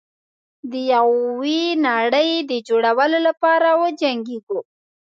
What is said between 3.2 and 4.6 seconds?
لپاره وجنګیږو.